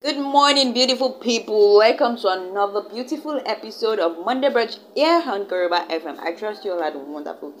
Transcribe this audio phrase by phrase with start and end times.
[0.00, 1.76] Good morning, beautiful people.
[1.78, 6.20] Welcome to another beautiful episode of Monday Brunch here on Kariba FM.
[6.20, 7.52] I trust you all are doing wonderful.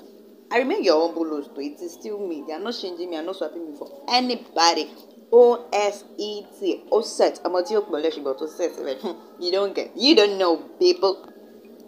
[0.52, 1.60] I remain your humble host, though.
[1.62, 2.44] It is still me.
[2.46, 3.16] They are not changing me.
[3.16, 4.88] I'm not swapping me for anybody.
[5.32, 6.84] O S E T.
[6.92, 7.40] O set.
[7.44, 8.04] I'm a deal but.
[9.40, 9.90] You don't get.
[9.96, 11.28] You don't know, people.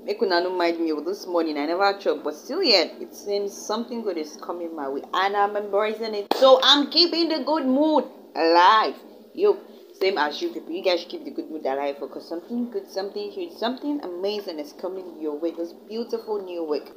[0.05, 1.59] Make una mind me oh, this morning.
[1.59, 5.37] I never chop, but still yet it seems something good is coming my way, and
[5.37, 6.35] I'm embracing it.
[6.35, 8.03] So I'm keeping the good mood
[8.35, 8.97] alive.
[9.33, 9.57] Yo,
[10.01, 10.73] same as you people.
[10.73, 14.73] You guys keep the good mood alive because something good, something huge, something amazing is
[14.73, 15.51] coming your way.
[15.51, 16.91] This beautiful new week.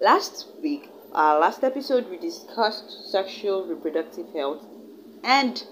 [0.00, 4.62] Last week, our last episode, we discussed sexual reproductive health,
[5.24, 5.64] and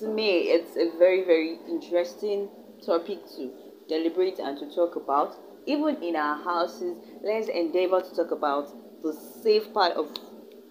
[0.00, 2.48] to me, it's a very very interesting
[2.84, 3.50] topic to
[3.88, 9.12] deliberate and to talk about even in our houses, let's endeavor to talk about the
[9.12, 10.08] safe part of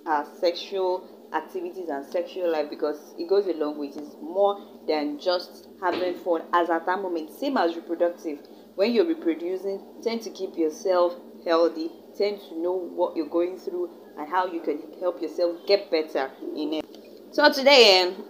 [0.06, 3.88] our sexual activities and sexual life because it goes a long way.
[3.88, 7.32] It is more than just having fun as at that moment.
[7.32, 8.40] Same as reproductive.
[8.76, 13.90] When you're reproducing, tend to keep yourself healthy, tend to know what you're going through
[14.18, 16.86] and how you can help yourself get better in it.
[17.32, 18.26] So today, um,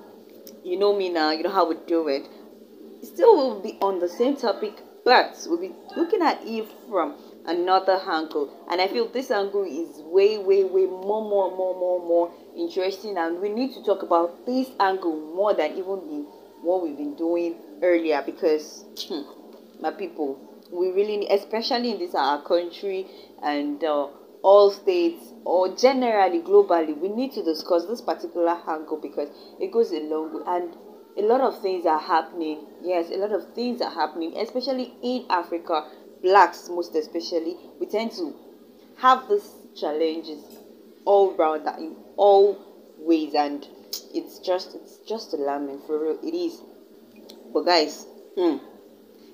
[0.63, 2.27] you know me now, you know how we do it.
[3.03, 8.01] Still we'll be on the same topic but we'll be looking at it from another
[8.09, 12.31] angle and i feel this angle is way way way more more more more more
[12.57, 16.25] interesting and we need to talk about this angle more than even the
[16.65, 18.85] what we've been doing earlier because
[19.79, 20.39] my people
[20.71, 23.05] we really need, especially in this our country
[23.43, 24.07] and uh,
[24.41, 29.91] all states or generally globally we need to discuss this particular angle because it goes
[29.91, 30.75] a long way and
[31.17, 32.59] a lot of things are happening.
[32.81, 35.85] Yes, a lot of things are happening, especially in Africa.
[36.21, 38.35] Blacks, most especially, we tend to
[38.97, 40.41] have these challenges
[41.05, 42.57] all around that in all
[42.97, 43.67] ways, and
[44.13, 46.19] it's just it's just alarming for real.
[46.23, 46.61] It is.
[47.53, 48.05] But guys,
[48.37, 48.57] hmm,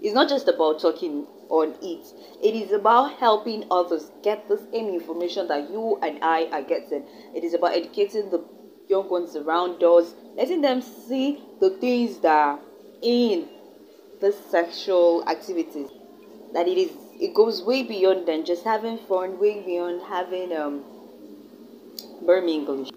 [0.01, 2.07] it's not just about talking on it.
[2.43, 7.05] It is about helping others get the same information that you and I are getting.
[7.35, 8.43] It is about educating the
[8.89, 12.59] young ones around us, letting them see the things that are
[13.01, 13.47] in
[14.21, 15.89] the sexual activities.
[16.53, 20.83] That it is it goes way beyond than just having fun, way beyond having um
[22.25, 22.90] burn English.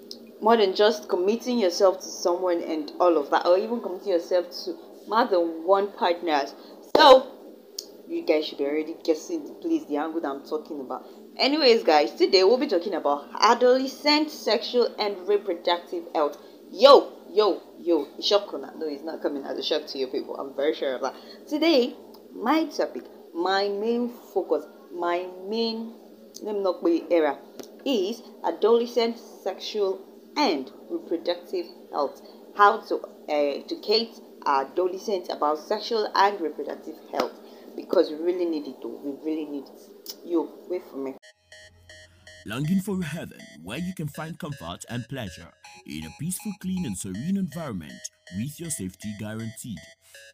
[0.45, 4.51] More than just committing yourself to someone and all of that, or even committing yourself
[4.65, 4.77] to
[5.09, 6.45] more than one partner.
[6.95, 7.33] So
[8.07, 11.07] you guys should be already guessing the place, the angle that I'm talking about.
[11.39, 16.37] Anyways, guys, today we'll be talking about adolescent sexual and reproductive health.
[16.71, 18.77] Yo, yo, yo, shock on that.
[18.77, 20.37] No, it's not coming as a shock to you people.
[20.37, 21.15] I'm very sure of that.
[21.49, 21.97] Today,
[22.35, 25.95] my topic, my main focus, my main
[26.43, 27.39] let me not be era
[27.87, 32.21] is adolescent sexual and reproductive health.
[32.57, 37.33] How to uh, educate adolescents about sexual and reproductive health
[37.77, 39.01] because we really need it though.
[39.03, 40.15] We really need it.
[40.25, 41.15] You wait for me.
[42.47, 45.51] Longing for a heaven where you can find comfort and pleasure
[45.87, 47.93] in a peaceful, clean, and serene environment
[48.37, 49.79] with your safety guaranteed.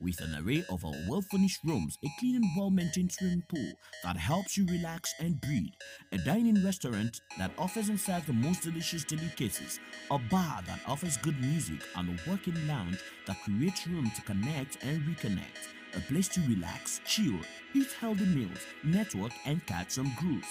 [0.00, 3.72] With an array of our well furnished rooms, a clean and well maintained swimming pool
[4.04, 5.72] that helps you relax and breathe,
[6.12, 9.80] a dining restaurant that offers and serves the most delicious delicacies,
[10.10, 14.82] a bar that offers good music, and a working lounge that creates room to connect
[14.84, 17.38] and reconnect a place to relax, chill,
[17.74, 20.46] eat healthy meals, network, and catch some grooves.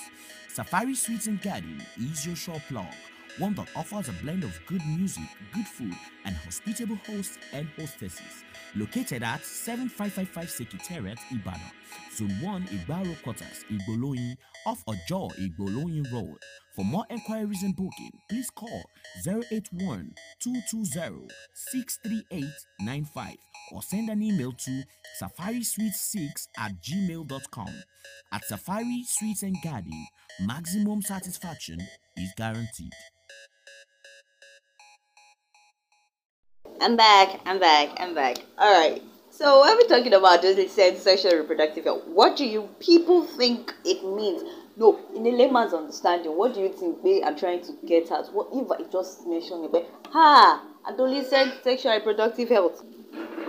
[0.47, 2.85] Safari Suites and Garden is your shop plug,
[3.39, 5.23] one that offers a blend of good music,
[5.53, 5.93] good food,
[6.25, 8.43] and hospitable hosts and hostesses.
[8.75, 11.71] Located at 7555 Secretariat, Ibadan,
[12.13, 14.35] Zone 1 Igbaro Quarters, Igboloyin,
[14.65, 16.37] off Ojo Igboloyin Road.
[16.79, 18.83] For more enquiries and booking, please call
[19.27, 23.35] 081 220 63895
[23.73, 24.83] or send an email to
[25.21, 27.67] safarisuite6 at gmail.com.
[28.31, 30.07] At Safari Suites and Garden,
[30.39, 31.81] maximum satisfaction
[32.15, 32.93] is guaranteed.
[36.79, 38.37] I'm back, I'm back, I'm back.
[38.57, 39.03] Alright.
[39.31, 43.73] So when we're talking about just said sexual reproductive health, what do you people think
[43.83, 44.43] it means?
[44.79, 48.33] No, in a layman's understanding, what do you think they are trying to get at?
[48.33, 49.89] What if I just mentioned it?
[50.11, 50.63] Ha!
[50.87, 52.81] Adolescent sexual reproductive health.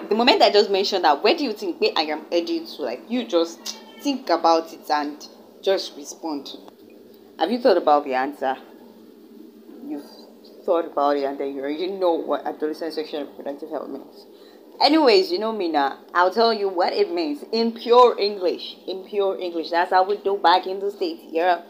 [0.09, 2.83] The moment I just mentioned that, where do you think I am heading to?
[2.83, 5.25] Like you just think about it and
[5.63, 6.51] just respond.
[7.39, 8.57] Have you thought about the answer?
[9.87, 10.11] You've
[10.67, 14.27] thought about it and then you already know what adolescent sexual reproductive health means.
[14.81, 15.99] Anyways, you know now.
[16.15, 18.77] I'll tell you what it means in pure English.
[18.89, 19.69] In pure English.
[19.69, 21.21] That's how we do back in the States.
[21.31, 21.67] Europe.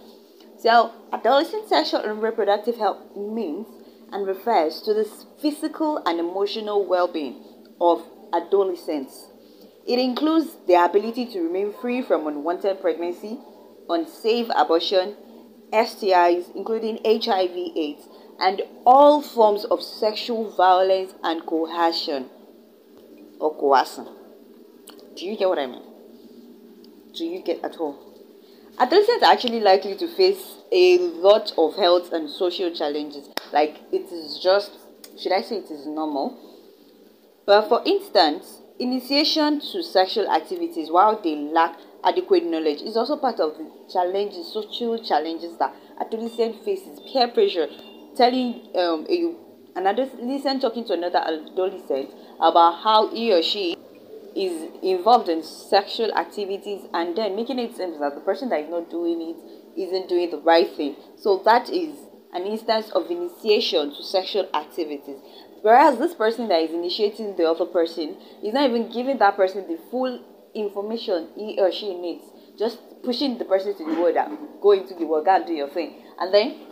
[0.59, 3.67] So, adolescent sexual and reproductive health means
[4.13, 5.11] and refers to the
[5.43, 7.43] physical and emotional well being
[7.81, 9.27] of adolescents.
[9.89, 13.41] It includes the ability to remain free from unwanted pregnancy,
[13.89, 15.17] unsafe abortion,
[15.73, 18.07] STIs, including HIV/AIDS,
[18.39, 22.31] and all forms of sexual violence and coercion
[23.41, 24.07] or coercion.
[25.17, 25.83] Do you get what I mean?
[27.15, 27.99] Do you get at all?
[28.79, 33.29] Adolescents are actually likely to face a lot of health and social challenges.
[33.53, 34.73] Like it is just,
[35.19, 36.39] should I say it is normal?
[37.47, 43.41] But for instance, initiation to sexual activities while they lack adequate knowledge is also part
[43.41, 47.01] of the challenges, social challenges that adolescent faces.
[47.01, 47.69] Peer pressure,
[48.17, 49.35] telling um, a,
[49.77, 53.77] an adolescent talking to another adolescent about how he or she
[54.35, 58.71] is involved in sexual activities and then making it seem that the person that is
[58.71, 60.97] not doing it isn't doing the right thing.
[61.17, 61.97] So that is
[62.33, 65.19] an instance of initiation to sexual activities.
[65.63, 69.67] Whereas this person that is initiating the other person is not even giving that person
[69.69, 70.23] the full
[70.55, 72.25] information he or she needs.
[72.59, 74.31] Just pushing the person to the that
[74.61, 76.03] go into the world, go and do your thing.
[76.19, 76.70] And then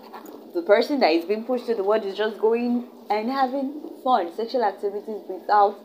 [0.58, 4.34] the person that is being pushed to the world is just going and having fun,
[4.34, 5.78] sexual activities without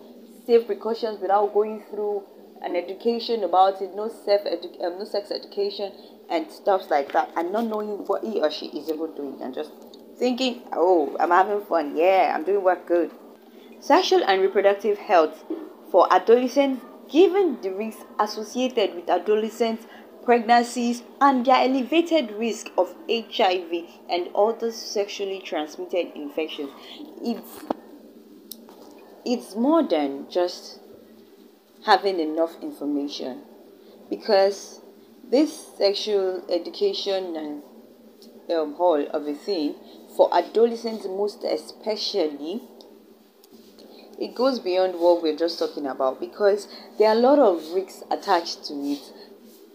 [0.48, 2.24] safe precautions, without going through
[2.64, 5.94] an education about it, no self edu- um, no sex education
[6.28, 9.54] and stuff like that, and not knowing what he or she is even doing, and
[9.54, 9.70] just
[10.18, 13.12] thinking, oh, I'm having fun, yeah, I'm doing what good.
[13.80, 15.44] Sexual and reproductive health
[15.92, 19.86] for adolescents, given the risks associated with adolescents
[20.26, 23.72] pregnancies, and their elevated risk of HIV
[24.10, 26.72] and other sexually transmitted infections.
[27.22, 27.64] It's,
[29.26, 30.80] it's more than just
[31.86, 33.42] having enough information
[34.10, 34.82] because
[35.30, 37.64] this sexual education and
[38.52, 39.76] um, hall of a thing
[40.16, 42.62] for adolescents most especially
[44.20, 46.68] it goes beyond what we're just talking about because
[46.98, 49.13] there are a lot of risks attached to it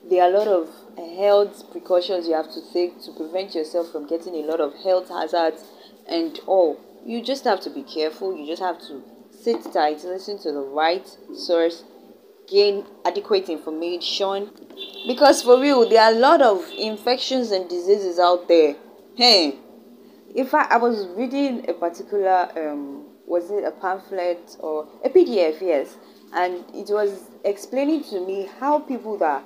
[0.08, 0.68] there are a lot of
[1.16, 5.08] health precautions you have to take to prevent yourself from getting a lot of health
[5.08, 5.64] hazards
[6.08, 6.80] and all.
[7.04, 8.36] You just have to be careful.
[8.36, 11.84] You just have to sit tight, listen to the right source,
[12.48, 14.50] gain adequate information.
[15.06, 18.76] Because for real, there are a lot of infections and diseases out there.
[19.14, 19.56] Hey,
[20.34, 25.60] in fact, I was reading a particular, um, was it a pamphlet or a PDF?
[25.60, 25.96] Yes,
[26.32, 29.44] and it was explaining to me how people that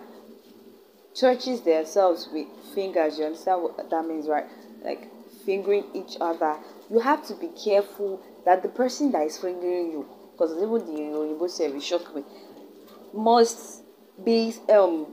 [1.15, 3.19] touches themselves with fingers.
[3.19, 4.47] You understand what that means, right?
[4.85, 5.09] Like
[5.45, 6.57] fingering each other.
[6.91, 11.03] You have to be careful that the person that is fingering you, because even the
[11.03, 12.25] Yoruba say shock me,
[13.13, 13.83] must
[14.25, 15.07] be um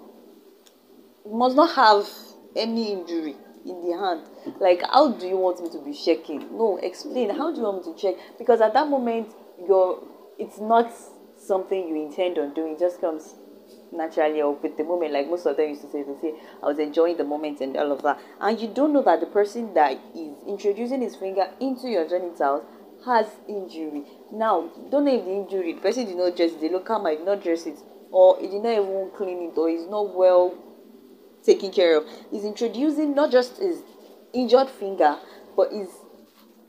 [1.25, 2.07] must not have
[2.55, 3.35] any injury
[3.65, 4.23] in the hand.
[4.59, 6.39] Like, how do you want me to be checking?
[6.57, 7.29] No, explain.
[7.29, 8.15] How do you want me to check?
[8.37, 9.33] Because at that moment,
[9.67, 10.01] you're
[10.37, 10.91] it's not
[11.37, 12.73] something you intend on doing.
[12.73, 13.35] It just comes
[13.91, 16.67] naturally or with the moment, like most of them used to say, they say, I
[16.67, 18.19] was enjoying the moment and all of that.
[18.39, 22.63] And you don't know that the person that is introducing his finger into your genitals
[23.05, 24.03] has injury.
[24.31, 27.23] Now, don't know if the injury, the person did not dress it, the local might
[27.23, 27.79] not dress it,
[28.11, 30.53] or he did not even clean it, or is not well
[31.43, 32.05] taken care of.
[32.29, 33.81] He's introducing not just his
[34.33, 35.17] injured finger,
[35.55, 35.89] but his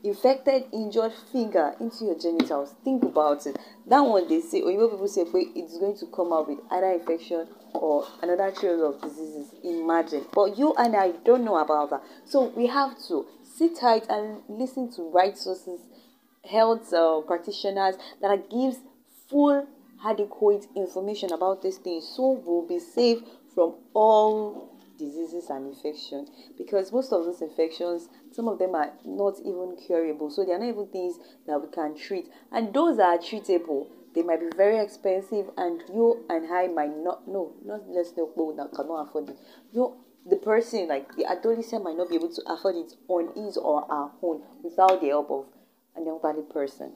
[0.03, 2.75] infected injured finger into your genitals.
[2.83, 3.57] Think about it.
[3.87, 6.91] That one they say or even people say it's going to come out with either
[6.91, 9.53] infection or another trail of diseases.
[9.63, 10.25] Imagine.
[10.33, 12.03] But you and i don't know about that.
[12.25, 15.79] So we have to sit tight and listen to right sources
[16.49, 18.77] health uh, practitioners that gives
[19.29, 19.67] full
[20.03, 22.11] adequate information about these things.
[22.15, 23.19] So we'll be safe
[23.53, 24.70] from all
[25.01, 30.29] diseases and infections because most of those infections some of them are not even curable.
[30.29, 31.15] So they are not even things
[31.47, 32.27] that we can treat.
[32.51, 33.87] And those that are treatable.
[34.13, 37.53] They might be very expensive and you and i might not know.
[37.65, 39.37] Not let's know that cannot afford it.
[39.71, 39.95] You
[40.29, 43.81] the person like the adolescent might not be able to afford it on his or
[43.89, 45.45] her own without the help of
[45.95, 46.91] an elderly person.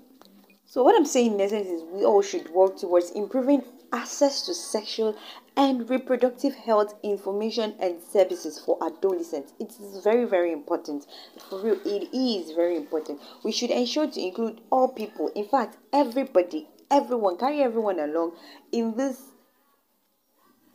[0.66, 3.64] So what i'm saying in essence is we all should work towards improving
[3.96, 5.16] access to sexual
[5.56, 9.54] and reproductive health information and services for adolescents.
[9.58, 11.08] It is very, very important.
[11.50, 13.22] For real, it is very important.
[13.44, 18.34] We should ensure to include all people, in fact, everybody, everyone, carry everyone along
[18.72, 19.22] in this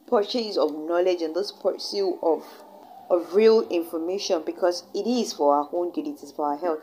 [0.08, 2.44] purchase of knowledge and this pursuit of
[3.10, 6.78] of real information because it is for our own good, it is for our health.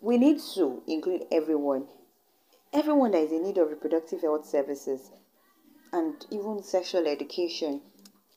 [0.00, 1.86] We need to include everyone.
[2.72, 5.12] Everyone that is in need of reproductive health services
[5.92, 7.80] and even sexual education,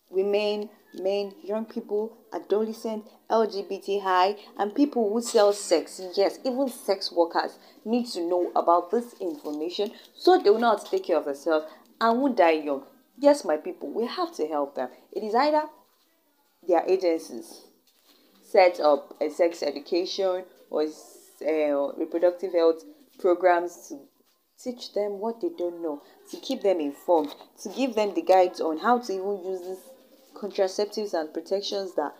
[0.10, 6.02] women, men, young people, adolescents, LGBTI, and people who sell sex.
[6.16, 11.06] Yes, even sex workers need to know about this information so they will to take
[11.06, 11.66] care of themselves
[12.00, 12.84] and won't die young.
[13.18, 14.90] Yes, my people, we have to help them.
[15.12, 15.64] It is either
[16.68, 17.62] their agencies
[18.42, 22.84] set up a sex education or uh, reproductive health
[23.20, 24.00] programs to
[24.64, 26.02] teach them what they don't know,
[26.32, 29.90] to keep them informed, to give them the guides on how to even use these
[30.34, 32.14] contraceptives and protections that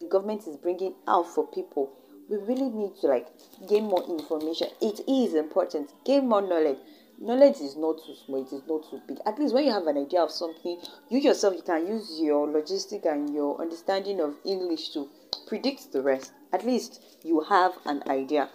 [0.00, 1.92] the government is bringing out for people.
[2.28, 3.28] We really need to like
[3.68, 4.68] gain more information.
[4.80, 5.90] It is important.
[6.04, 6.78] Gain more knowledge.
[7.20, 9.18] Knowledge is not too small, it is not too big.
[9.26, 12.48] At least when you have an idea of something, you yourself you can use your
[12.48, 15.08] logistic and your understanding of English to
[15.46, 16.32] predict the rest.
[16.52, 18.50] At least you have an idea.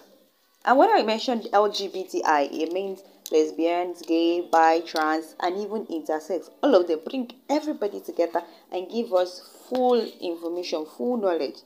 [0.66, 6.50] And when I mentioned LGBTI, it means lesbians, gay, bi, trans, and even intersex.
[6.64, 8.42] All of them bring everybody together
[8.72, 11.58] and give us full information, full knowledge.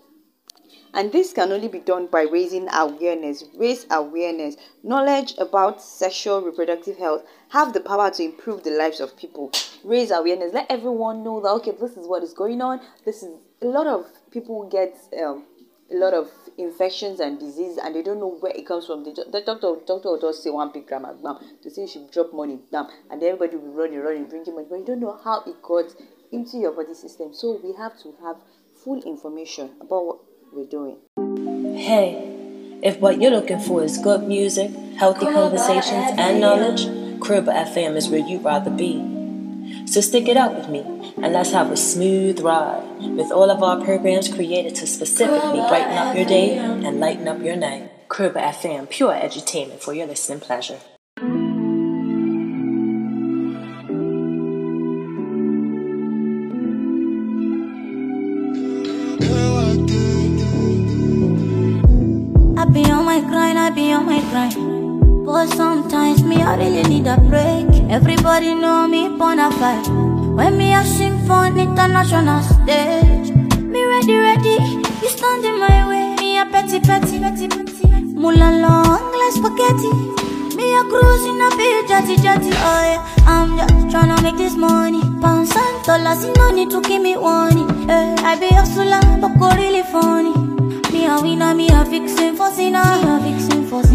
[0.94, 6.98] And this can only be done by raising awareness, raise awareness, knowledge about sexual reproductive
[6.98, 9.52] health, have the power to improve the lives of people.
[9.84, 12.82] Raise awareness, let everyone know that okay, this is what is going on.
[13.06, 15.46] This is a lot of people get um,
[15.92, 19.04] a lot of infections and disease and they don't know where it comes from.
[19.04, 22.12] The, the doctor, doctor will just say one big gram bam, to say you should
[22.12, 25.20] drop money down and everybody will be running, running, drinking money, but you don't know
[25.24, 25.94] how it got
[26.32, 27.34] into your body system.
[27.34, 28.38] So we have to have
[28.84, 30.20] full information about what
[30.54, 30.98] we're doing.
[31.78, 36.86] Hey, if what you're looking for is good music, healthy conversations, and knowledge,
[37.20, 39.21] Kruba FM is where you'd rather be.
[39.86, 40.82] So stick it out with me
[41.22, 42.84] and let's have a smooth ride
[43.16, 47.42] with all of our programs created to specifically brighten up your day and lighten up
[47.42, 48.08] your night.
[48.08, 50.80] Kruba FM, pure edutainment for your listening pleasure.
[62.58, 65.26] I be on my grind, I be on my grind.
[65.26, 67.71] But sometimes me, I really need a break.
[67.92, 69.86] Everybody know me bona fide.
[70.38, 74.58] When me a sing for international stage, me ready, ready.
[75.02, 76.16] You stand in my way.
[76.16, 77.88] Me a petty, petty, petty, petty.
[78.16, 79.92] Mula long like spaghetti.
[80.56, 82.52] Me a cruising a bit jetty, jetty.
[82.54, 85.02] Oh yeah, I'm just tryna make this money.
[85.20, 87.68] Pounds and dollars, no need to give me warning.
[87.90, 90.34] Hey, I be hustler, but go really funny.
[90.94, 92.82] Me a winner, me a vixen for sinner.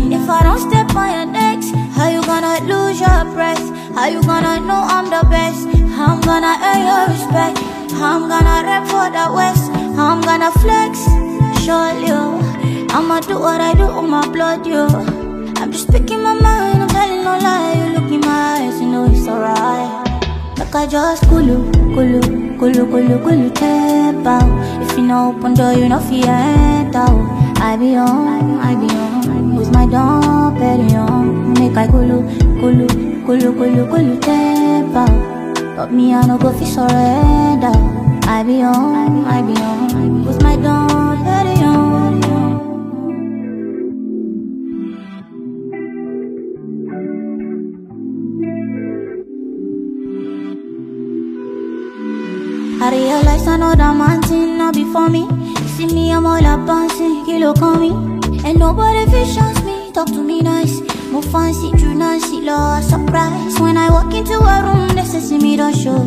[0.09, 3.65] If I don't step on your necks, how you gonna lose your breath?
[3.95, 5.67] How you gonna know I'm the best?
[5.99, 7.59] I'm gonna earn your respect.
[7.95, 9.71] I'm gonna rap for the west.
[9.99, 11.01] I'm gonna flex,
[11.65, 12.09] surely.
[12.09, 12.39] yo.
[12.91, 14.87] I'ma do what I do with my blood, yo.
[15.57, 17.75] I'm just speaking my mind, I'm telling no lie.
[17.79, 20.05] You look in my eyes, you know it's alright.
[20.59, 22.21] Like I just kulu, kulu,
[22.59, 24.83] kulu, kulu, kulu, tap out.
[24.83, 27.09] If you know open door, you know fi enter.
[27.61, 29.57] I be on, I be on.
[29.57, 31.26] With my dog, petty on.
[31.67, 32.23] Make I kulu,
[32.63, 32.87] kulu,
[33.27, 35.11] kulu, kulu, kulu, tap out.
[35.75, 37.75] But me, I no go fi surrender.
[38.23, 40.25] I be on, I be on.
[40.25, 42.23] With my dog, petty on.
[52.81, 55.27] I realize another man thing not before me.
[55.75, 57.91] See me, I'm all up bouncing, kilo call me.
[58.47, 60.96] And nobody fish me, talk to me nice.
[61.13, 63.59] More fancy, true Nancy, law, surprise.
[63.61, 65.99] When I walk into a room, they say see me don't show.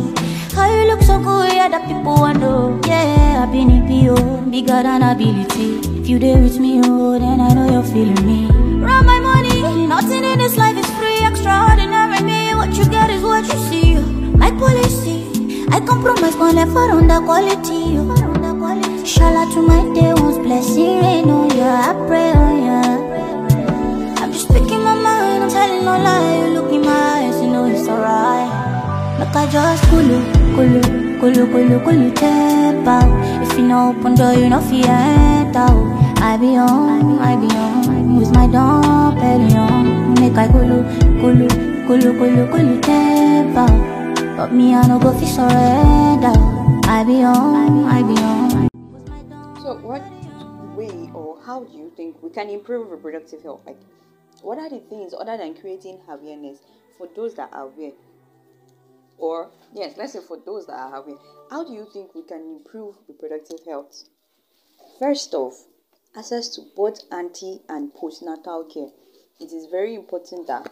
[0.54, 2.78] How you look so good, yeah, that people wonder.
[2.86, 4.14] Yeah, I've been in PO,
[4.50, 5.80] bigger than ability.
[6.00, 8.46] If you there with me, oh, then I know you're feeling me.
[8.84, 12.22] Run my money, nothing in this life is free, extraordinary.
[12.22, 13.96] Me, what you get is what you see.
[14.36, 15.66] My policy.
[15.72, 17.80] I compromise my life around the quality.
[19.10, 21.62] Shala to my day one's blessing rain on you.
[21.62, 23.09] I pray on you.
[25.50, 26.46] Telling no lie.
[26.46, 28.70] You look in my eyes, you know it's alright.
[29.34, 30.18] I just kulu,
[30.54, 30.82] kulu,
[31.20, 33.10] kulu, kulu, kulu, tap out.
[33.42, 35.78] If you open door, you oh.
[36.18, 38.18] I be on, I be on.
[38.18, 40.14] With my on.
[40.14, 40.82] Make I kulu,
[41.22, 41.48] kulu,
[41.86, 44.36] kulu, kulu, kulu, tap out.
[44.36, 46.34] But me, I no go fi surrender.
[46.90, 48.68] I be on, I be on.
[49.62, 50.02] So, what
[50.76, 53.62] way or how do you think we can improve reproductive health?
[53.64, 53.78] Like,
[54.42, 56.58] what are the things other than creating awareness
[56.96, 57.92] for those that are aware?
[59.18, 61.18] Or, yes, let's say for those that are aware,
[61.50, 64.04] how do you think we can improve reproductive health?
[64.98, 65.66] First off,
[66.16, 68.88] access to both ante and postnatal care.
[69.38, 70.70] It is very important that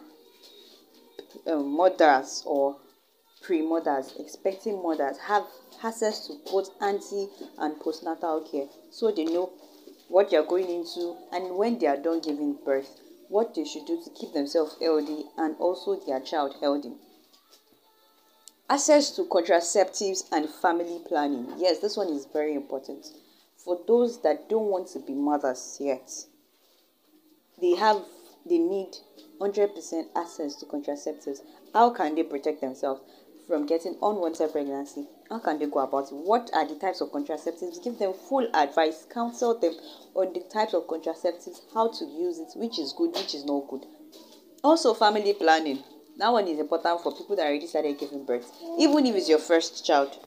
[1.46, 2.76] um, mothers or
[3.42, 5.44] pre-mothers, expecting mothers have
[5.82, 9.52] access to both ante and postnatal care so they know
[10.08, 13.86] what they are going into and when they are done giving birth, what they should
[13.86, 16.92] do to keep themselves healthy and also their child healthy.
[18.70, 21.52] Access to contraceptives and family planning.
[21.56, 23.06] Yes, this one is very important.
[23.56, 26.10] For those that don't want to be mothers yet,
[27.60, 28.02] they have
[28.48, 28.96] they need
[29.40, 31.40] 100% access to contraceptives.
[31.74, 33.02] How can they protect themselves?
[33.48, 35.06] From getting unwanted pregnancy?
[35.30, 36.14] How can they go about it?
[36.14, 37.82] What are the types of contraceptives?
[37.82, 39.72] Give them full advice, counsel them
[40.14, 43.66] on the types of contraceptives, how to use it, which is good, which is not
[43.68, 43.86] good.
[44.62, 45.82] Also, family planning.
[46.18, 49.38] That one is important for people that already started giving birth, even if it's your
[49.38, 50.18] first child.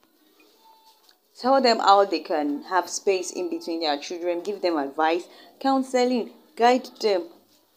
[1.39, 5.27] Tell them how they can have space in between their children, give them advice,
[5.59, 7.27] counseling, guide them,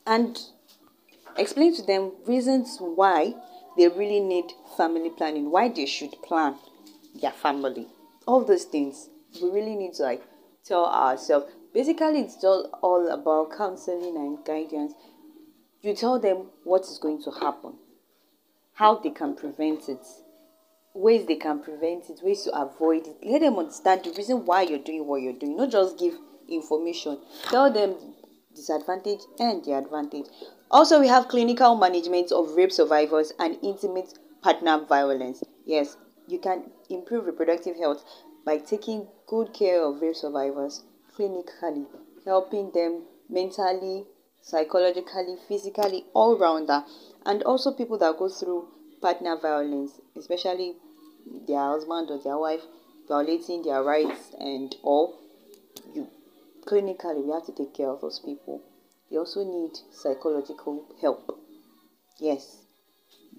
[0.06, 0.40] and
[1.36, 3.34] explain to them reasons why
[3.76, 6.56] they really need family planning, why they should plan
[7.20, 7.88] their family.
[8.26, 9.08] All those things
[9.42, 10.22] we really need to like
[10.64, 11.46] tell ourselves.
[11.72, 14.92] Basically, it's all, all about counseling and guidance.
[15.82, 17.74] You tell them what is going to happen,
[18.74, 20.06] how they can prevent it,
[20.94, 23.16] ways they can prevent it, ways to avoid it.
[23.22, 26.14] Let them understand the reason why you're doing what you're doing, not just give
[26.48, 27.18] information.
[27.50, 27.96] Tell them
[28.54, 30.26] disadvantage and the advantage.
[30.74, 35.44] Also, we have clinical management of rape survivors and intimate partner violence.
[35.64, 38.04] Yes, you can improve reproductive health
[38.44, 40.82] by taking good care of rape survivors
[41.16, 41.86] clinically,
[42.24, 44.06] helping them mentally,
[44.42, 46.82] psychologically, physically, all rounder,
[47.24, 48.66] and also people that go through
[49.00, 50.74] partner violence, especially
[51.46, 52.62] their husband or their wife
[53.06, 55.20] violating their rights and all.
[55.94, 56.08] You
[56.66, 58.60] clinically we have to take care of those people.
[59.10, 61.38] They also need psychological help.
[62.18, 62.64] Yes,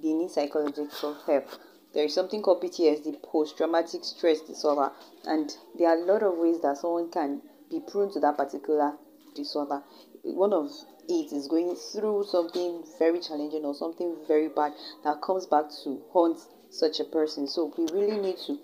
[0.02, 1.48] they need psychological help.
[1.94, 4.92] There is something called PTSD, post traumatic stress disorder,
[5.26, 7.42] and there are a lot of ways that someone can
[7.72, 8.94] be prone to that particular
[9.34, 9.82] disorder.
[10.24, 10.72] One of
[11.08, 16.02] it is going through something very challenging or something very bad that comes back to
[16.12, 17.48] haunt such a person.
[17.48, 18.60] So we really need to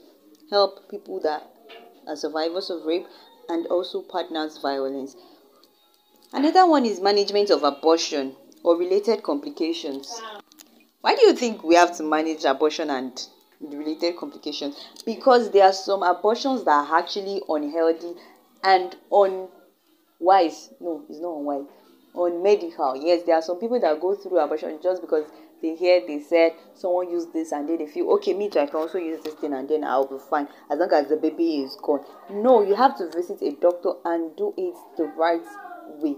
[0.49, 1.43] help people that
[2.07, 3.05] are survivors of rape
[3.47, 5.15] and also partners violence.
[6.33, 10.21] Another one is management of abortion or related complications.
[11.01, 13.21] Why do you think we have to manage abortion and
[13.59, 14.77] related complications?
[15.05, 18.13] Because there are some abortions that are actually unhealthy
[18.63, 20.69] and unwise.
[20.79, 21.65] No, it's not unwise.
[22.15, 22.95] Unmedical.
[22.95, 25.25] Yes, there are some people that go through abortion just because
[25.61, 28.65] they hear they said someone used this and then they feel okay me too i
[28.65, 31.61] can also use this thing and then i'll be fine as long as the baby
[31.61, 35.45] is gone no you have to visit a doctor and do it the right
[35.95, 36.15] way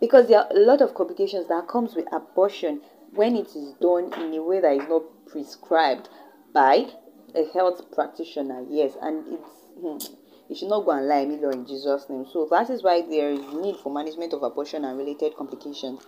[0.00, 2.80] because there are a lot of complications that comes with abortion
[3.14, 6.08] when it is done in a way that is not prescribed
[6.52, 6.86] by
[7.34, 10.14] a health practitioner yes and it's hmm,
[10.48, 13.00] you should not go and lie me lord in jesus name so that is why
[13.02, 16.06] there is need for management of abortion and related complications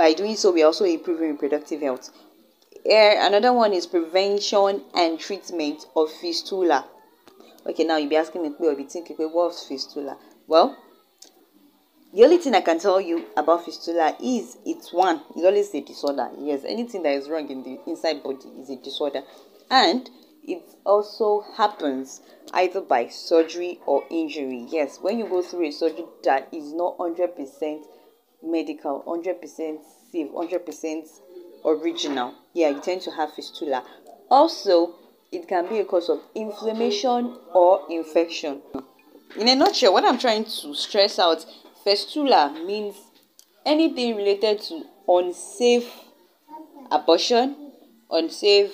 [0.00, 2.08] by doing so, we are also improving reproductive health.
[2.86, 6.86] Here, another one is prevention and treatment of fistula.
[7.66, 10.16] Okay, now you'll be asking me, you'll be thinking, what's fistula?
[10.46, 10.74] Well,
[12.12, 15.80] the only thing I can tell you about fistula is it's one, it's always a
[15.80, 16.30] disorder.
[16.38, 19.22] Yes, anything that is wrong in the inside body is a disorder.
[19.70, 20.10] And
[20.42, 22.20] it also happens
[22.52, 24.66] either by surgery or injury.
[24.70, 27.84] Yes, when you go through a surgery that is not 100%
[28.42, 29.78] medical, 100%
[30.10, 31.20] safe, 100%
[31.64, 32.34] original.
[32.52, 33.84] Yeah, you tend to have fistula.
[34.30, 34.94] Also,
[35.30, 38.62] it can be a cause of inflammation or infection.
[39.36, 41.46] In a nutshell, what I'm trying to stress out,
[41.84, 42.96] fistula means
[43.64, 45.90] anything related to unsafe
[46.90, 47.72] abortion,
[48.10, 48.72] unsafe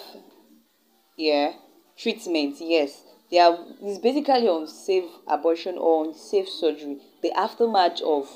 [1.17, 1.53] yeah,
[1.97, 2.57] treatment.
[2.61, 6.99] Yes, they are it's basically unsafe abortion or unsafe surgery.
[7.23, 8.29] The aftermath of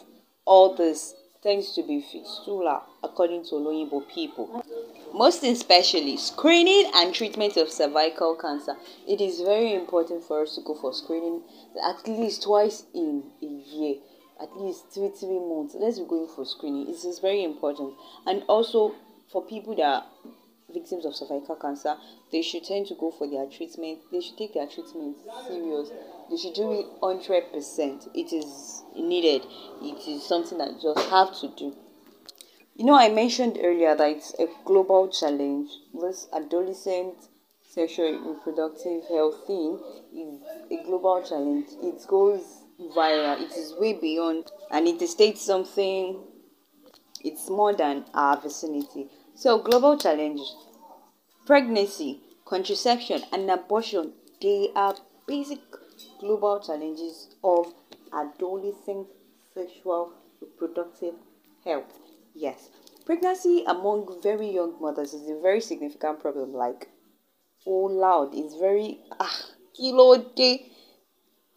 [0.45, 4.65] all this tends to be fistula, according to Oloyinbo people.
[5.13, 8.77] Most especially, screening and treatment of cervical cancer.
[9.09, 11.43] It is very important for us to go for screening
[11.85, 13.95] at least twice in a year,
[14.41, 15.75] at least three three months.
[15.79, 16.89] Let's be going for screening.
[16.89, 17.95] It is very important,
[18.27, 18.95] and also
[19.31, 20.05] for people that are
[20.73, 21.97] victims of cervical cancer,
[22.31, 24.01] they should tend to go for their treatment.
[24.13, 25.91] They should take their treatment serious.
[26.31, 28.09] They should do it hundred percent.
[28.15, 29.47] It is needed.
[29.83, 31.77] It is something that you just have to do.
[32.77, 35.71] You know, I mentioned earlier that it's a global challenge.
[35.93, 37.15] This adolescent
[37.63, 39.79] sexual reproductive health thing
[40.15, 41.67] is a global challenge.
[41.83, 43.41] It goes viral.
[43.41, 46.21] It is way beyond, and it states something.
[47.23, 49.09] It's more than our vicinity.
[49.35, 50.57] So, global challenges:
[51.47, 54.13] pregnancy contraception, and abortion,
[54.43, 55.61] they are basic
[56.19, 57.73] global challenges of
[58.13, 59.07] adolescent
[59.55, 61.15] sexual reproductive
[61.65, 61.99] health.
[62.35, 62.71] Yes,
[63.07, 66.53] pregnancy among very young mothers is a very significant problem.
[66.55, 66.89] Like,
[67.67, 70.73] oh loud, it's very ah kilo day.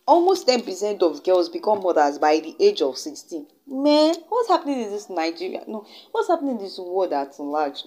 [0.05, 3.47] Almost 10% of girls become mothers by the age of 16.
[3.67, 5.63] Man, what's happening in this Nigeria?
[5.65, 7.83] No, what's happening in this world at large?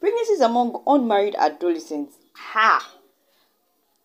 [0.00, 2.16] Pregnancies among unmarried adolescents.
[2.34, 2.94] Ha!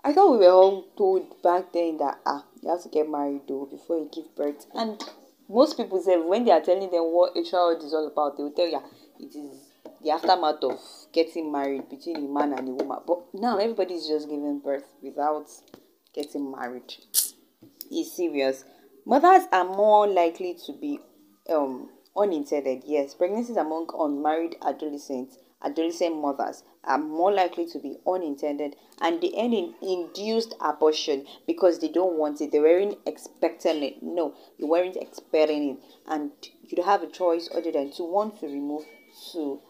[0.03, 3.43] I thought we were all told back then that ah, you have to get married
[3.47, 4.65] though before you give birth.
[4.75, 5.01] And
[5.47, 8.43] most people say when they are telling them what a child is all about, they
[8.43, 8.81] will tell you
[9.19, 9.69] it is
[10.03, 10.79] the aftermath of
[11.13, 12.99] getting married between a man and a woman.
[13.07, 15.47] But now everybody is just giving birth without
[16.13, 16.93] getting married.
[17.91, 18.65] It's serious.
[19.05, 20.99] Mothers are more likely to be
[21.49, 22.83] um unintended.
[22.85, 29.29] Yes, pregnancies among unmarried adolescents adolescent mothers are more likely to be unintended and they
[29.31, 32.51] end in induced abortion because they don't want it.
[32.51, 34.03] They weren't expecting it.
[34.03, 35.77] No, you weren't expecting it.
[36.07, 36.31] And
[36.63, 38.83] you don't have a choice other than to want to remove
[39.31, 39.61] two.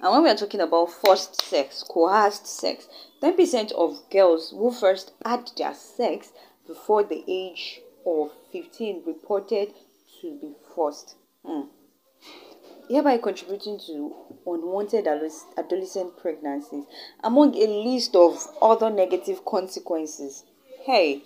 [0.00, 2.88] And when we are talking about forced sex, coerced sex,
[3.22, 6.32] 10% of girls who first had their sex
[6.72, 9.74] before the age of 15 reported
[10.20, 11.16] to be forced.
[11.44, 11.62] Hmm
[12.88, 14.14] hereby contributing to
[14.46, 16.84] unwanted adolescent pregnancies,
[17.24, 20.44] among a list of other negative consequences.
[20.82, 21.22] Hey,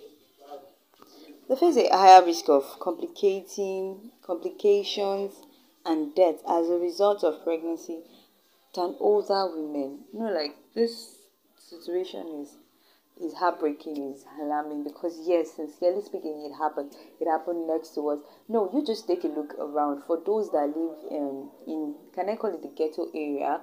[1.49, 5.33] they face a higher risk of complicating complications
[5.85, 7.99] and death as a result of pregnancy
[8.73, 9.99] than older women.
[10.13, 11.17] You know, like this
[11.57, 12.55] situation is
[13.21, 16.91] is heartbreaking, is alarming because yes, sincerely speaking, it happened.
[17.19, 18.19] It happened next to us.
[18.47, 20.03] No, you just take a look around.
[20.05, 23.61] For those that live um, in, can I call it the ghetto area?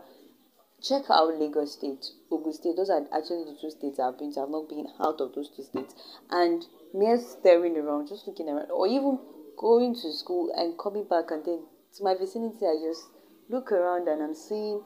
[0.83, 2.77] Check out Lagos State, Ogun State.
[2.77, 4.43] Those are actually the two states I've been to.
[4.43, 5.95] I've not been out of those two states.
[6.31, 9.19] And mere staring around, just looking around, or even
[9.57, 11.63] going to school and coming back and then
[11.97, 13.09] to my vicinity, I just
[13.49, 14.83] look around and I'm seeing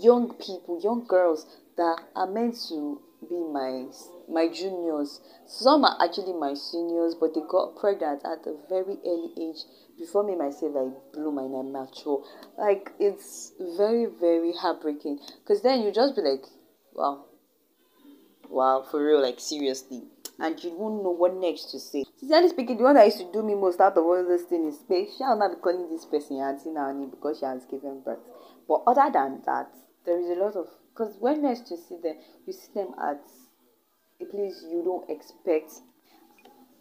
[0.00, 3.86] young people, young girls that are meant to be my
[4.28, 5.20] my juniors.
[5.46, 9.64] Some are actually my seniors, but they got pregnant at a very early age
[9.98, 12.24] before me myself I blew my name mature.
[12.58, 16.44] Like it's very very heartbreaking because then you just be like,
[16.92, 17.24] wow,
[18.48, 20.02] wow, for real, like seriously,
[20.38, 22.04] and you won't know what next to say.
[22.18, 24.74] Sincerely speaking, the one that used to do me most out of all those things
[24.74, 25.16] is space.
[25.18, 28.20] Shall not be calling this person auntie now because she has given birth.
[28.68, 29.70] But other than that,
[30.04, 33.22] there is a lot of because when next you see them, you see them at
[34.20, 35.72] a place you don't expect.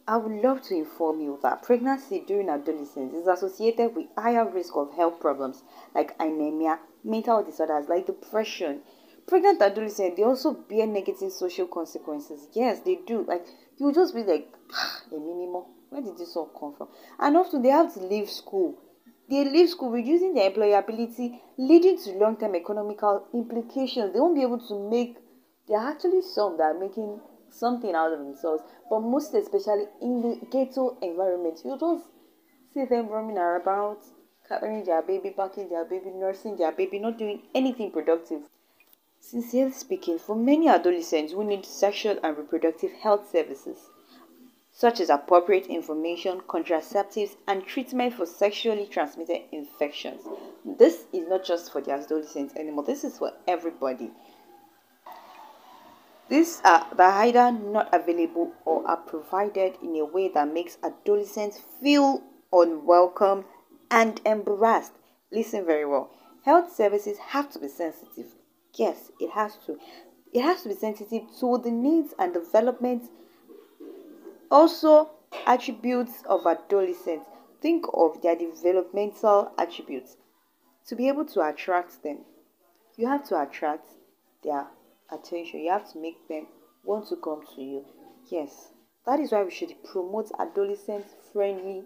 [0.07, 4.75] I would love to inform you that pregnancy during adolescence is associated with higher risk
[4.75, 5.63] of health problems
[5.95, 8.81] like anemia, mental disorders like depression.
[9.27, 12.47] Pregnant adolescents they also bear negative social consequences.
[12.53, 13.23] Yes, they do.
[13.23, 13.45] Like
[13.77, 15.63] you just be like, ah, a minimum.
[15.89, 16.87] Where did this all come from?
[17.19, 18.77] And often they have to leave school
[19.31, 24.11] they leave school reducing their employability, leading to long term economical implications.
[24.11, 25.15] They won't be able to make,
[25.69, 30.21] there are actually some that are making something out of themselves, but most especially in
[30.21, 31.61] the ghetto environment.
[31.63, 32.09] You just
[32.73, 33.99] see them roaming around,
[34.49, 38.41] carrying their baby, packing their baby, nursing their baby, not doing anything productive.
[39.21, 43.90] Sincerely speaking, for many adolescents who need sexual and reproductive health services,
[44.81, 50.23] such as appropriate information, contraceptives, and treatment for sexually transmitted infections.
[50.65, 54.09] This is not just for the adolescents anymore, this is for everybody.
[56.29, 62.23] These are either not available or are provided in a way that makes adolescents feel
[62.51, 63.45] unwelcome
[63.91, 64.93] and embarrassed.
[65.31, 66.09] Listen very well.
[66.43, 68.33] Health services have to be sensitive.
[68.73, 69.77] Yes, it has to.
[70.33, 73.03] It has to be sensitive to the needs and development
[74.51, 75.09] also,
[75.47, 77.25] attributes of adolescents.
[77.61, 80.17] Think of their developmental attributes.
[80.87, 82.25] To be able to attract them,
[82.97, 83.87] you have to attract
[84.43, 84.67] their
[85.11, 85.61] attention.
[85.61, 86.47] You have to make them
[86.83, 87.85] want to come to you.
[88.29, 88.71] Yes,
[89.05, 91.83] that is why we should promote adolescent friendly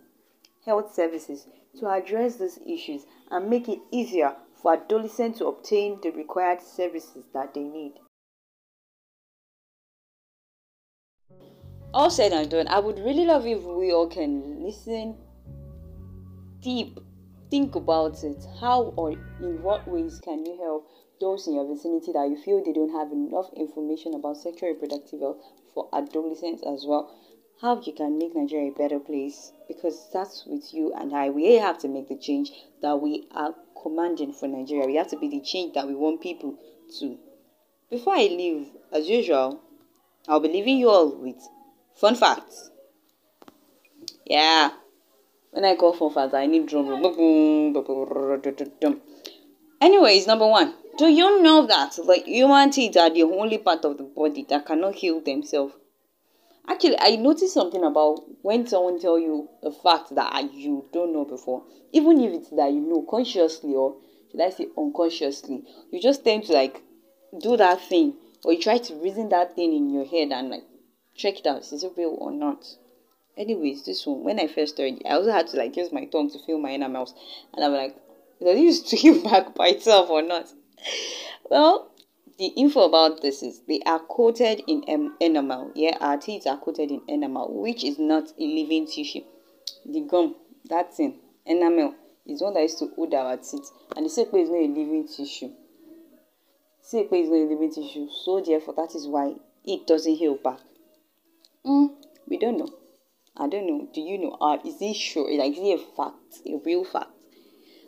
[0.66, 1.48] health services
[1.80, 7.26] to address these issues and make it easier for adolescents to obtain the required services
[7.34, 7.94] that they need.
[11.96, 15.16] All said and done, I would really love if we all can listen
[16.62, 17.00] deep,
[17.50, 18.44] think about it.
[18.60, 20.90] How or in what ways can you help
[21.22, 25.22] those in your vicinity that you feel they don't have enough information about sexual reproductive
[25.22, 25.38] health
[25.74, 27.16] for adolescents as well?
[27.62, 31.30] How you can make Nigeria a better place because that's with you and I.
[31.30, 34.86] We have to make the change that we are commanding for Nigeria.
[34.86, 36.56] We have to be the change that we want people
[37.00, 37.18] to
[37.90, 39.62] before I leave, as usual,
[40.28, 41.38] I'll be leaving you all with
[41.96, 42.70] fun facts.
[44.26, 44.72] Yeah.
[45.52, 47.02] When I call fun facts, I need drum roll.
[49.82, 50.74] Anyways, number one.
[50.98, 54.66] Do you know that the human teeth are the only part of the body that
[54.66, 55.74] cannot heal themselves?
[56.68, 61.26] Actually, I noticed something about when someone tell you a fact that you don't know
[61.26, 63.98] before, even if it's that you know consciously or
[64.32, 66.82] should I say unconsciously, you just tend to like
[67.40, 70.64] do that thing or you try to reason that thing in your head and like
[71.16, 72.66] check it out, is it real or not?
[73.38, 76.30] Anyways, this one when I first started, I also had to like use my tongue
[76.32, 77.96] to feel my inner and I'm like,
[78.42, 80.48] does it heal back by itself or not?
[81.50, 81.92] well,
[82.38, 85.72] the info about this is they are coated in enamel.
[85.76, 89.22] Yeah, our teeth are coated in enamel, which is not a living tissue.
[89.86, 90.36] The gum,
[90.70, 94.50] that thing, enamel, is one that used to hold our teeth, and the sepe is
[94.50, 95.52] not a living tissue.
[96.82, 100.60] Sepe is not a living tissue, so therefore that is why it doesn't heal back.
[101.66, 101.90] Mm,
[102.28, 102.70] we don't know.
[103.38, 103.90] I don't know.
[103.94, 104.38] Do you know?
[104.40, 105.32] Uh, is it sure?
[105.38, 106.42] Like, is it a fact?
[106.46, 107.10] A real fact?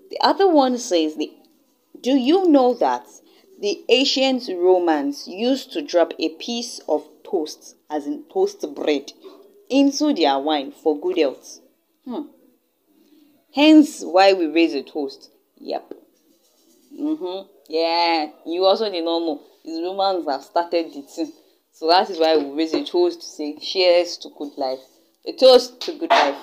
[0.10, 1.32] The other one says the
[2.02, 3.06] do you know that
[3.60, 9.12] the ancient Romans used to drop a piece of toast, as in toast bread,
[9.70, 11.60] into their wine for good health?
[12.06, 12.28] Hmm.
[13.54, 15.32] Hence, why we raise a toast.
[15.60, 15.94] Yep.
[17.00, 17.48] Mm-hmm.
[17.70, 19.42] Yeah, you also did not know.
[19.66, 21.32] Romans have started the thing.
[21.78, 24.80] So that is why we raise a toast to say cheers to good life.
[25.28, 26.36] A toast to good life.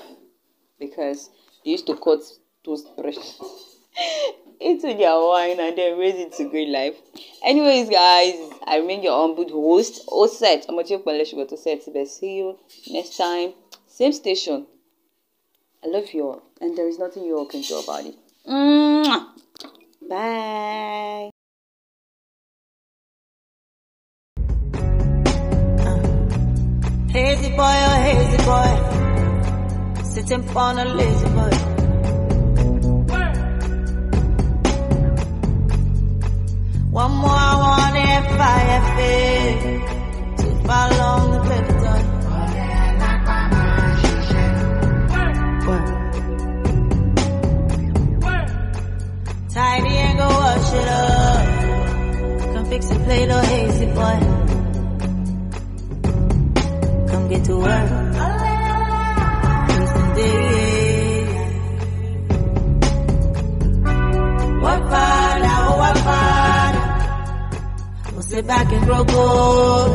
[0.78, 1.28] Because
[1.64, 2.20] they used to cut
[2.64, 3.16] toast bread.
[4.60, 6.94] into their wine and then raise it to great life.
[7.42, 10.66] Anyways, guys, I remain your humble host, Oset.
[10.68, 11.82] I'm going to to set.
[12.08, 12.56] See you
[12.92, 13.54] next time.
[13.88, 14.68] Same station.
[15.82, 18.14] I love you all, and there is nothing you all can do about it.
[20.08, 21.30] Bye.
[27.56, 28.70] Boy, oh hazy boy,
[30.04, 31.52] sitting on a lazy boy.
[36.90, 38.88] One more want if I have
[40.38, 42.08] to follow the peptide.
[49.54, 52.54] Tidy and go wash it up.
[52.54, 54.33] Come fix and play the hazy boy.
[57.44, 57.90] To work.
[66.04, 66.74] Part?
[68.34, 69.90] sit back and grow cold.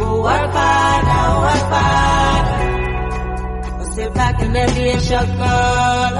[0.00, 0.54] Oh, hard
[1.10, 2.46] now, work hard.
[3.94, 6.13] sit back and let me a chocolate.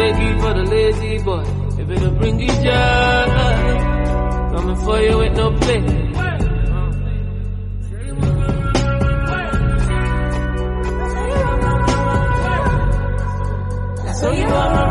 [0.00, 1.44] More dose for the lazy boy.
[1.78, 3.26] If it'll bring you joy,
[4.52, 5.80] coming for you with no play.
[14.20, 14.89] So you run,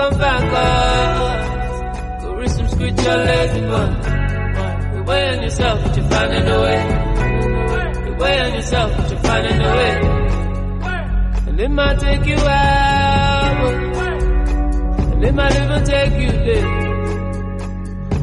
[0.00, 1.48] come find God
[2.38, 3.88] with your lazy boy.
[4.94, 6.80] You're weighing yourself, but you're finding a way.
[8.06, 9.94] You're weighing yourself, but you're finding a way.
[11.48, 13.74] And it might take you out,
[15.12, 16.68] and it might even take you there.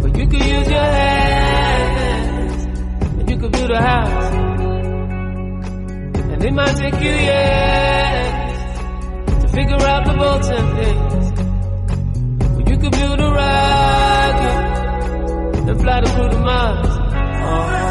[0.02, 2.66] But you could use your hands,
[3.20, 4.34] and you could build a house.
[6.32, 8.58] And it might take you years
[9.44, 11.27] to figure out the bolts and things.
[12.70, 14.60] You could build a rocket
[15.70, 16.88] and fly to the miles.
[16.88, 17.87] So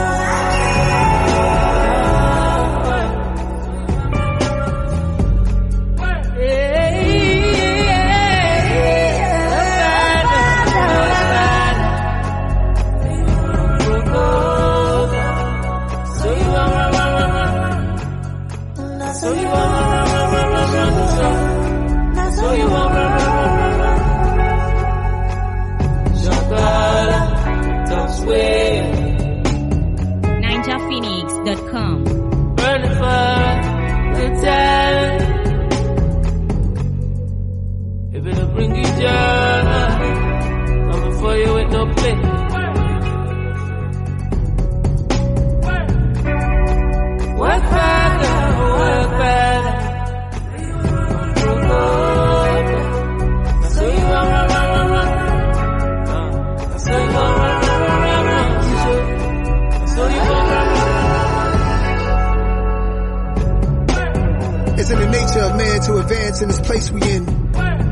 [66.06, 67.26] advance in this place we in.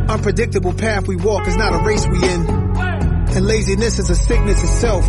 [0.08, 2.46] Unpredictable path we walk is not a race we in.
[2.46, 5.04] And laziness is a sickness itself.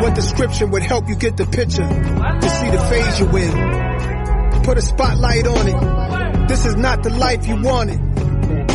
[0.00, 4.62] What description would help you get the picture to see the phase you in?
[4.62, 6.48] Put a spotlight on it.
[6.48, 8.00] This is not the life you wanted.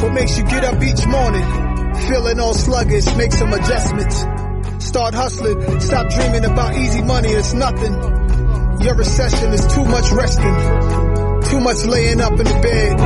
[0.02, 1.46] What makes you get up each morning?
[2.08, 4.26] Feeling all sluggish, make some adjustments.
[4.86, 7.94] Start hustling, stop dreaming about easy money, it's nothing.
[8.82, 10.54] Your recession is too much resting,
[11.54, 12.98] too much laying up in the bed,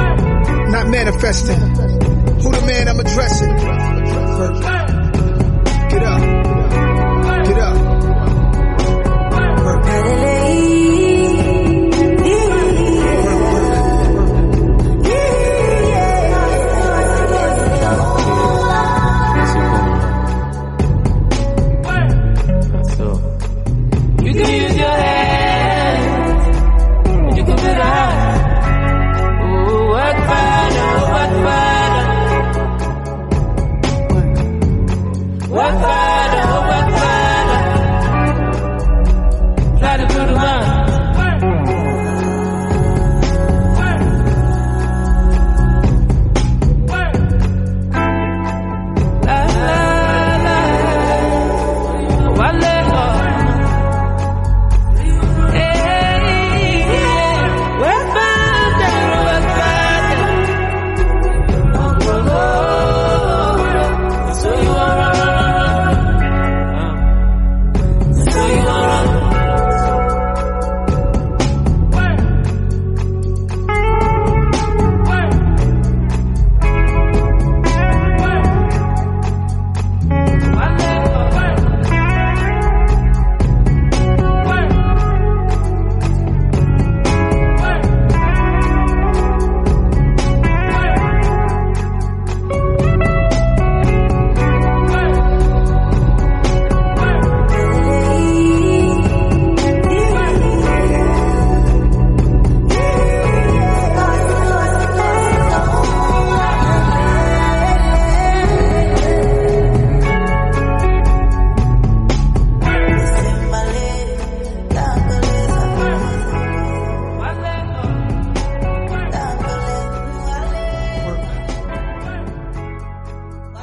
[0.71, 1.59] not manifesting.
[1.59, 4.76] Who the man I'm addressing?